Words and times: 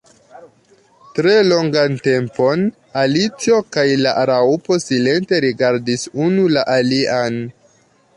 Tre 1.17 1.33
longan 1.49 1.97
tempon 2.07 2.63
Alicio 3.01 3.59
kaj 3.77 3.83
la 4.05 4.13
Raŭpo 4.31 4.79
silente 4.87 5.43
rigardis 5.45 6.07
unu 6.29 6.47
la 6.57 6.65
alian. 6.77 7.39